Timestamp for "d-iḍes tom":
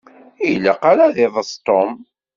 1.15-1.91